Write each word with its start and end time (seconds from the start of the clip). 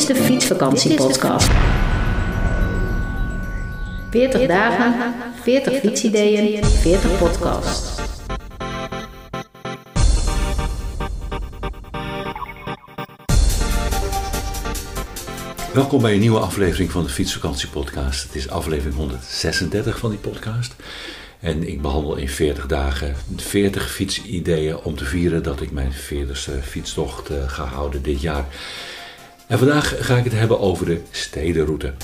Fietsvakantiepodcast. 0.00 1.50
40 4.10 4.46
dagen, 4.46 5.14
40 5.42 5.80
fietsideeën, 5.80 6.64
40 6.64 7.18
podcasts. 7.18 8.00
Welkom 15.72 16.02
bij 16.02 16.12
een 16.12 16.20
nieuwe 16.20 16.38
aflevering 16.38 16.90
van 16.90 17.02
de 17.02 17.10
Fietsvakantiepodcast. 17.10 18.22
Het 18.22 18.34
is 18.34 18.48
aflevering 18.48 18.96
136 18.96 19.98
van 19.98 20.10
die 20.10 20.18
podcast. 20.18 20.74
En 21.40 21.68
ik 21.68 21.82
behandel 21.82 22.16
in 22.16 22.28
40 22.28 22.66
dagen 22.66 23.16
40 23.36 23.90
fietsideeën 23.90 24.76
om 24.76 24.96
te 24.96 25.04
vieren 25.04 25.42
dat 25.42 25.60
ik 25.60 25.70
mijn 25.70 25.92
40ste 25.92 26.62
fietstocht 26.62 27.30
eh, 27.30 27.48
ga 27.48 27.64
houden 27.64 28.02
dit 28.02 28.20
jaar. 28.20 28.46
En 29.52 29.58
vandaag 29.58 29.94
ga 29.98 30.16
ik 30.16 30.24
het 30.24 30.32
hebben 30.32 30.60
over 30.60 30.86
de 30.86 31.00
stedenroute. 31.10 31.94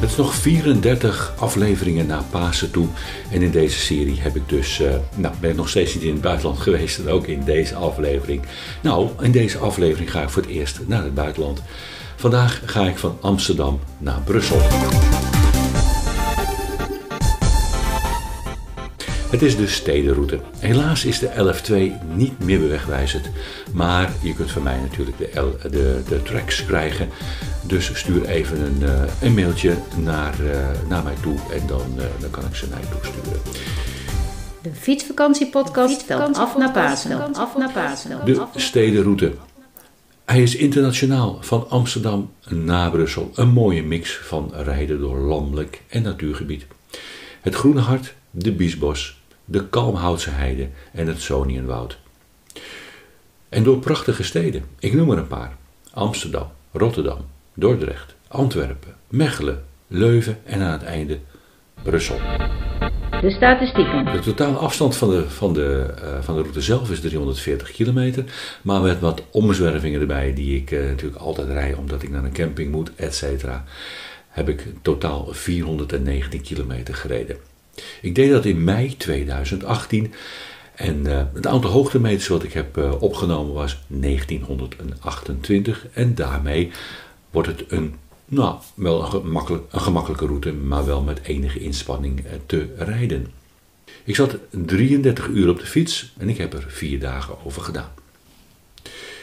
Het 0.00 0.10
is 0.10 0.16
nog 0.16 0.34
34 0.34 1.34
afleveringen 1.38 2.06
na 2.06 2.24
Pasen 2.30 2.70
toe. 2.70 2.86
En 3.30 3.42
in 3.42 3.50
deze 3.50 3.78
serie 3.78 4.20
heb 4.20 4.36
ik 4.36 4.48
dus, 4.48 4.80
uh, 4.80 4.94
nou, 5.14 5.34
ben 5.40 5.50
ik 5.50 5.56
nog 5.56 5.68
steeds 5.68 5.94
niet 5.94 6.02
in 6.02 6.12
het 6.12 6.20
buitenland 6.20 6.58
geweest. 6.66 6.98
En 6.98 7.08
ook 7.08 7.26
in 7.26 7.44
deze 7.44 7.74
aflevering. 7.74 8.42
Nou, 8.80 9.08
in 9.20 9.32
deze 9.32 9.58
aflevering 9.58 10.10
ga 10.10 10.22
ik 10.22 10.28
voor 10.28 10.42
het 10.42 10.50
eerst 10.50 10.80
naar 10.86 11.02
het 11.02 11.14
buitenland. 11.14 11.62
Vandaag 12.16 12.62
ga 12.64 12.86
ik 12.86 12.98
van 12.98 13.18
Amsterdam 13.20 13.80
naar 13.98 14.20
Brussel. 14.24 14.60
Het 19.34 19.42
is 19.42 19.56
de 19.56 19.66
stedenroute. 19.66 20.38
Helaas 20.58 21.04
is 21.04 21.18
de 21.18 21.28
LF2 21.28 22.04
niet 22.14 22.38
meer 22.38 22.60
bewegwijzend, 22.60 23.30
maar 23.72 24.12
je 24.22 24.34
kunt 24.34 24.50
van 24.50 24.62
mij 24.62 24.80
natuurlijk 24.80 25.18
de, 25.18 25.40
L, 25.40 25.68
de, 25.70 26.02
de 26.08 26.22
tracks 26.22 26.64
krijgen. 26.64 27.08
Dus 27.66 27.90
stuur 27.94 28.24
even 28.24 28.60
een, 28.60 28.78
uh, 28.82 29.02
een 29.22 29.34
mailtje 29.34 29.74
naar, 29.96 30.34
uh, 30.40 30.56
naar 30.88 31.02
mij 31.02 31.14
toe 31.22 31.36
en 31.52 31.66
dan, 31.66 31.92
uh, 31.96 32.04
dan 32.20 32.30
kan 32.30 32.44
ik 32.44 32.54
ze 32.54 32.68
naar 32.68 32.80
je 32.80 32.86
toesturen. 32.88 33.40
De 34.62 34.70
fietsvakantiepodcast 34.72 36.00
stelt 36.00 36.36
af 36.36 36.56
naar 36.56 36.72
Pasen. 36.72 37.34
Af 37.34 37.56
naar 37.56 37.72
Pasen. 37.72 38.20
De 38.24 38.46
stedenroute. 38.56 39.32
Hij 40.24 40.42
is 40.42 40.56
internationaal 40.56 41.38
van 41.40 41.70
Amsterdam 41.70 42.30
naar 42.48 42.90
Brussel. 42.90 43.30
Een 43.34 43.50
mooie 43.50 43.82
mix 43.82 44.16
van 44.16 44.52
rijden 44.54 44.98
door 44.98 45.18
landelijk 45.18 45.82
en 45.88 46.02
natuurgebied. 46.02 46.66
Het 47.40 47.54
Groene 47.54 47.80
Hart, 47.80 48.14
de 48.30 48.52
Biesbos, 48.52 49.22
de 49.44 49.68
Kalmhoutse 49.68 50.30
Heide 50.30 50.68
en 50.92 51.06
het 51.06 51.20
Sonienwoud. 51.20 51.98
En 53.48 53.62
door 53.62 53.78
prachtige 53.78 54.22
steden, 54.22 54.64
ik 54.78 54.92
noem 54.92 55.10
er 55.10 55.18
een 55.18 55.26
paar: 55.26 55.56
Amsterdam, 55.92 56.48
Rotterdam, 56.72 57.18
Dordrecht, 57.54 58.14
Antwerpen, 58.28 58.94
Mechelen, 59.08 59.64
Leuven 59.86 60.38
en 60.44 60.60
aan 60.60 60.72
het 60.72 60.82
einde 60.82 61.18
Brussel. 61.82 62.18
De 63.20 63.30
statistieken. 63.30 64.04
De 64.04 64.18
totale 64.18 64.56
afstand 64.56 64.96
van 64.96 65.10
de, 65.10 65.30
van, 65.30 65.52
de, 65.52 65.94
uh, 66.02 66.22
van 66.22 66.34
de 66.34 66.40
route 66.40 66.60
zelf 66.60 66.90
is 66.90 67.00
340 67.00 67.70
kilometer. 67.70 68.24
Maar 68.62 68.80
met 68.80 69.00
wat 69.00 69.22
omzwervingen 69.30 70.00
erbij, 70.00 70.34
die 70.34 70.56
ik 70.56 70.70
uh, 70.70 70.88
natuurlijk 70.88 71.22
altijd 71.22 71.48
rij 71.48 71.74
omdat 71.74 72.02
ik 72.02 72.10
naar 72.10 72.24
een 72.24 72.32
camping 72.32 72.70
moet, 72.70 72.90
et 72.96 73.14
cetera, 73.14 73.64
heb 74.28 74.48
ik 74.48 74.66
totaal 74.82 75.26
419 75.30 76.40
kilometer 76.40 76.94
gereden. 76.94 77.36
Ik 78.02 78.14
deed 78.14 78.30
dat 78.30 78.44
in 78.44 78.64
mei 78.64 78.96
2018 78.96 80.12
en 80.74 81.06
uh, 81.06 81.22
het 81.34 81.46
aantal 81.46 81.70
hoogtemeters 81.70 82.28
wat 82.28 82.42
ik 82.42 82.52
heb 82.52 82.76
uh, 82.76 83.02
opgenomen 83.02 83.54
was 83.54 83.78
1928 83.86 85.86
en 85.92 86.14
daarmee 86.14 86.70
wordt 87.30 87.48
het 87.48 87.64
een, 87.68 87.94
nou, 88.24 88.58
wel 88.74 89.14
een, 89.14 89.36
een 89.70 89.80
gemakkelijke 89.80 90.26
route, 90.26 90.52
maar 90.52 90.86
wel 90.86 91.02
met 91.02 91.20
enige 91.22 91.60
inspanning 91.60 92.20
uh, 92.20 92.26
te 92.46 92.68
rijden. 92.76 93.26
Ik 94.04 94.16
zat 94.16 94.36
33 94.50 95.26
uur 95.26 95.48
op 95.48 95.58
de 95.58 95.66
fiets 95.66 96.12
en 96.16 96.28
ik 96.28 96.36
heb 96.36 96.52
er 96.52 96.64
vier 96.68 97.00
dagen 97.00 97.44
over 97.44 97.62
gedaan. 97.62 97.92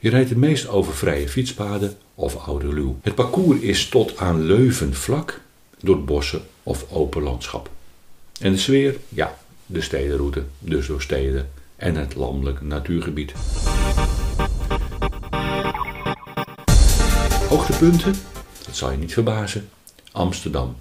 Je 0.00 0.10
rijdt 0.10 0.28
het 0.28 0.38
meest 0.38 0.68
over 0.68 0.94
vrije 0.94 1.28
fietspaden 1.28 1.96
of 2.14 2.36
oude 2.36 2.74
luw. 2.74 2.98
Het 3.02 3.14
parcours 3.14 3.60
is 3.60 3.88
tot 3.88 4.16
aan 4.16 4.42
Leuven 4.42 4.94
vlak 4.94 5.40
door 5.80 6.04
bossen 6.04 6.42
of 6.62 6.86
open 6.90 7.22
landschap. 7.22 7.70
En 8.42 8.52
de 8.52 8.58
sfeer, 8.58 8.96
ja, 9.08 9.38
de 9.66 9.80
stedenroute, 9.80 10.44
dus 10.58 10.86
door 10.86 11.02
steden 11.02 11.50
en 11.76 11.94
het 11.94 12.14
landelijk 12.14 12.60
natuurgebied. 12.60 13.32
Hoogtepunten, 17.48 18.14
dat 18.64 18.76
zal 18.76 18.90
je 18.90 18.96
niet 18.96 19.12
verbazen, 19.12 19.68
Amsterdam, 20.12 20.76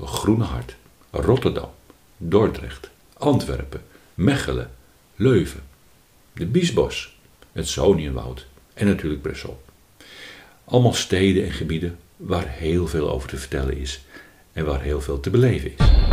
Groene 0.00 0.44
Hart, 0.44 0.76
Rotterdam, 1.10 1.70
Dordrecht, 2.16 2.90
Antwerpen, 3.12 3.82
Mechelen, 4.14 4.70
Leuven, 5.16 5.62
de 6.32 6.46
Biesbos, 6.46 7.18
het 7.52 7.68
Sonienwoud 7.68 8.46
en 8.74 8.86
natuurlijk 8.86 9.22
Brussel. 9.22 9.62
Allemaal 10.64 10.94
steden 10.94 11.44
en 11.44 11.52
gebieden 11.52 11.98
waar 12.16 12.48
heel 12.48 12.86
veel 12.86 13.10
over 13.10 13.28
te 13.28 13.36
vertellen 13.36 13.76
is 13.76 14.00
en 14.52 14.64
waar 14.64 14.80
heel 14.80 15.00
veel 15.00 15.20
te 15.20 15.30
beleven 15.30 15.70
is. 15.70 16.09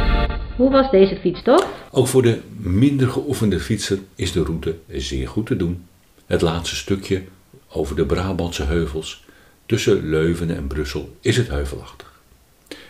Hoe 0.56 0.72
was 0.72 0.92
deze 0.92 1.16
fietstocht? 1.16 1.68
Ook 1.92 2.08
voor 2.08 2.22
de 2.22 2.40
minder 2.58 3.10
geoefende 3.10 3.60
fietser 3.60 4.00
is 4.16 4.32
de 4.32 4.44
route 4.44 4.76
zeer 4.88 5.28
goed 5.28 5.46
te 5.46 5.56
doen. 5.56 5.86
Het 6.26 6.42
laatste 6.42 6.76
stukje 6.76 7.24
over 7.68 7.96
de 7.96 8.06
Brabantse 8.06 8.64
heuvels 8.64 9.24
tussen 9.66 10.10
Leuven 10.10 10.56
en 10.56 10.68
Brussel 10.68 11.16
is 11.22 11.38
het 11.38 11.48
heuvelachtig. 11.48 12.22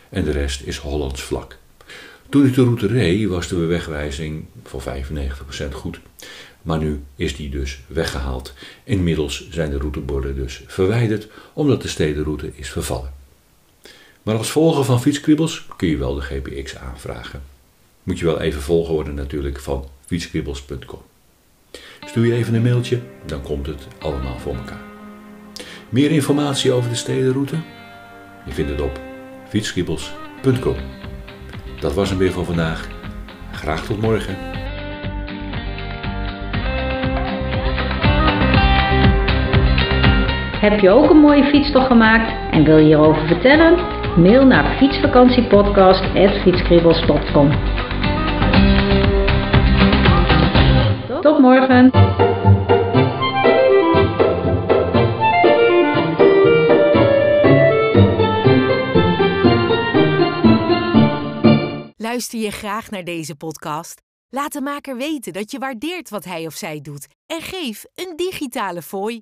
En 0.10 0.24
de 0.24 0.32
rest 0.32 0.62
is 0.62 0.78
Hollands 0.78 1.22
vlak. 1.22 1.58
Toen 2.30 2.46
ik 2.46 2.54
de 2.54 2.64
route 2.64 2.88
reed 2.88 3.28
was 3.28 3.48
de 3.48 3.56
wegwijzing 3.56 4.46
voor 4.64 4.82
95% 4.82 5.72
goed. 5.72 6.00
Maar 6.62 6.80
nu 6.80 7.04
is 7.16 7.36
die 7.36 7.50
dus 7.50 7.80
weggehaald. 7.88 8.54
Inmiddels 8.84 9.50
zijn 9.50 9.70
de 9.70 9.78
routeborden 9.78 10.36
dus 10.36 10.64
verwijderd 10.68 11.28
omdat 11.54 11.82
de 11.82 11.88
stedenroute 11.88 12.52
is 12.56 12.70
vervallen. 12.70 13.14
Maar 14.28 14.38
als 14.38 14.52
volger 14.52 14.84
van 14.84 15.02
fietskribbels 15.02 15.66
kun 15.76 15.88
je 15.88 15.98
wel 15.98 16.16
de 16.16 16.22
GPX 16.22 16.78
aanvragen. 16.78 17.42
Moet 18.04 18.20
je 18.20 18.26
wel 18.26 18.42
even 18.42 18.62
volgen 18.62 18.94
worden 18.94 19.14
natuurlijk 19.16 19.60
van 19.60 19.86
fietskribbels.com. 20.06 21.02
Stuur 22.06 22.26
je 22.26 22.34
even 22.34 22.54
een 22.54 22.62
mailtje, 22.62 23.00
dan 23.26 23.42
komt 23.42 23.66
het 23.66 23.88
allemaal 24.00 24.40
voor 24.40 24.56
elkaar. 24.56 24.82
Meer 25.90 26.12
informatie 26.12 26.72
over 26.72 26.90
de 26.90 26.96
stedenroute? 26.96 27.56
Je 28.46 28.52
vindt 28.52 28.72
het 28.72 28.82
op 28.82 29.00
fietskribbels.com. 29.48 30.76
Dat 31.80 31.94
was 31.94 32.10
hem 32.10 32.18
weer 32.18 32.32
voor 32.32 32.46
vandaag. 32.46 32.88
Graag 33.52 33.86
tot 33.86 34.02
morgen. 34.02 34.36
Heb 40.60 40.80
je 40.80 40.90
ook 40.90 41.10
een 41.10 41.20
mooie 41.20 41.44
fietstocht 41.44 41.88
gemaakt 41.88 42.52
en 42.52 42.64
wil 42.64 42.78
je 42.78 42.86
hierover 42.86 43.28
vertellen? 43.28 43.97
Mail 44.18 44.46
naar 44.46 44.78
fietsvakantiepodcast.fietskribbels.com 44.78 47.52
Tot 51.22 51.40
morgen! 51.40 51.92
Luister 61.98 62.40
je 62.40 62.52
graag 62.52 62.90
naar 62.90 63.04
deze 63.04 63.36
podcast? 63.36 64.02
Laat 64.30 64.54
de 64.54 64.62
maker 64.62 64.98
weten 64.98 65.34
dat 65.34 65.52
je 65.52 65.60
waardeert 65.60 66.10
wat 66.10 66.26
hij 66.26 66.46
of 66.46 66.54
zij 66.54 66.82
doet 66.82 67.08
en 67.26 67.42
geef 67.42 67.86
een 67.96 68.14
digitale 68.16 68.82
fooi. 68.82 69.22